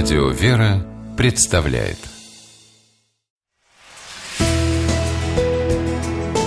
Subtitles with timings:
[0.00, 1.98] Радио «Вера» представляет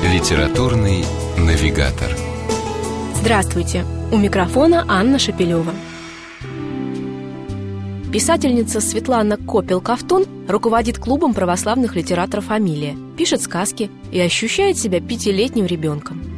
[0.02, 1.04] Литературный
[1.38, 2.16] навигатор
[3.16, 3.84] Здравствуйте!
[4.10, 5.74] У микрофона Анна Шапилева.
[8.14, 16.31] Писательница Светлана Копел-Ковтун руководит клубом православных литераторов «Фамилия», пишет сказки и ощущает себя пятилетним ребенком.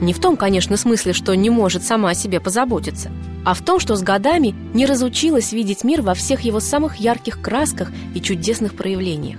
[0.00, 3.10] Не в том, конечно, смысле, что не может сама о себе позаботиться,
[3.44, 7.40] а в том, что с годами не разучилась видеть мир во всех его самых ярких
[7.40, 9.38] красках и чудесных проявлениях.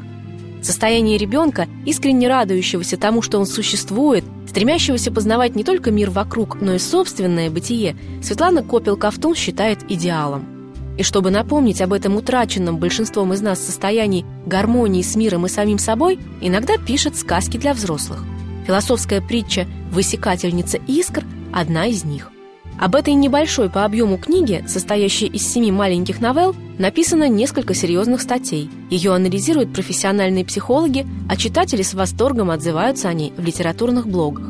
[0.61, 6.75] Состояние ребенка, искренне радующегося тому, что он существует, стремящегося познавать не только мир вокруг, но
[6.75, 10.45] и собственное бытие, Светлана Копел-Ковтун считает идеалом.
[10.99, 15.80] И чтобы напомнить об этом утраченном большинством из нас состоянии гармонии с миром и самим
[15.80, 18.23] собой, иногда пишет сказки для взрослых.
[18.71, 22.31] Философская притча «Высекательница искр»– одна из них.
[22.80, 28.69] Об этой небольшой по объему книге, состоящей из семи маленьких новелл, написано несколько серьезных статей.
[28.89, 34.45] Ее анализируют профессиональные психологи, а читатели с восторгом отзываются о ней в литературных блогах.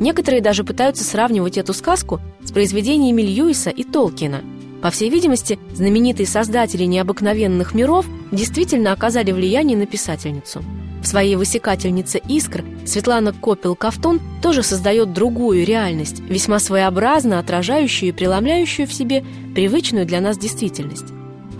[0.00, 4.40] Некоторые даже пытаются сравнивать эту сказку с произведениями Льюиса и Толкина.
[4.82, 10.62] По всей видимости, знаменитые создатели необыкновенных миров действительно оказали влияние на писательницу–
[11.06, 18.88] в своей высекательнице «Искр» Светлана Копел-Ковтун тоже создает другую реальность, весьма своеобразно отражающую и преломляющую
[18.88, 21.06] в себе привычную для нас действительность.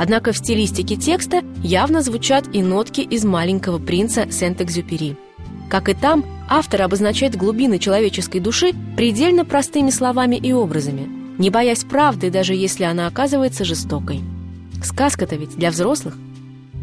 [0.00, 5.16] Однако в стилистике текста явно звучат и нотки из «Маленького принца» Сент-Экзюпери.
[5.70, 11.84] Как и там, автор обозначает глубины человеческой души предельно простыми словами и образами, не боясь
[11.84, 14.20] правды, даже если она оказывается жестокой.
[14.82, 16.16] Сказка-то ведь для взрослых.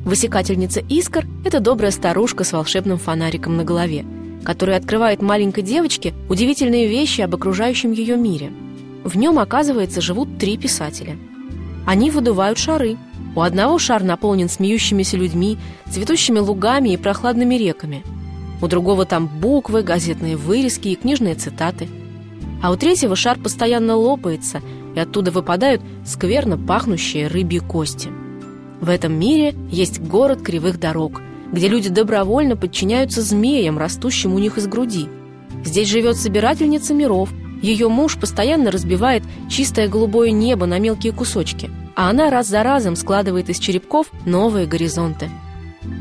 [0.05, 4.05] Высекательница искр– это добрая старушка с волшебным фонариком на голове,
[4.43, 8.51] которая открывает маленькой девочке удивительные вещи об окружающем ее мире.
[9.03, 11.17] В нем, оказывается, живут три писателя.
[11.85, 12.97] Они выдувают шары.
[13.35, 15.57] У одного шар наполнен смеющимися людьми,
[15.89, 18.03] цветущими лугами и прохладными реками.
[18.61, 21.89] У другого там буквы, газетные вырезки и книжные цитаты.
[22.63, 24.61] А у третьего шар постоянно лопается,
[24.95, 28.09] и оттуда выпадают скверно пахнущие рыбьи кости–
[28.83, 31.21] в этом мире есть город кривых дорог,
[31.53, 35.07] где люди добровольно подчиняются змеям, растущим у них из груди.
[35.63, 37.29] Здесь живет собирательница миров.
[37.61, 42.97] Ее муж постоянно разбивает чистое голубое небо на мелкие кусочки, а она раз за разом
[42.97, 45.29] складывает из черепков новые горизонты.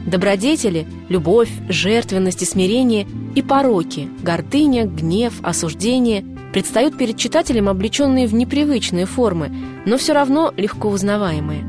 [0.05, 3.07] Добродетели, любовь, жертвенность и смирение
[3.37, 9.51] и пороки, гордыня, гнев, осуждение предстают перед читателем облеченные в непривычные формы,
[9.87, 11.65] но все равно легко узнаваемые.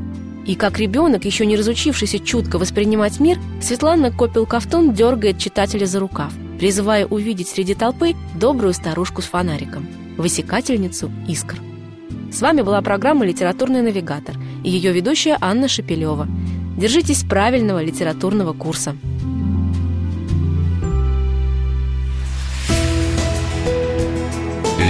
[0.46, 6.32] И как ребенок, еще не разучившийся чутко воспринимать мир, Светлана Копел-Ковтун дергает читателя за рукав,
[6.58, 9.86] призывая увидеть среди толпы добрую старушку с фонариком,
[10.18, 11.56] высекательницу искр.
[12.30, 16.28] С вами была программа «Литературный навигатор» и ее ведущая Анна Шепелева.
[16.76, 18.96] Держитесь правильного литературного курса.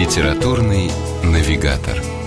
[0.04, 0.90] Литературный
[1.22, 2.23] навигатор.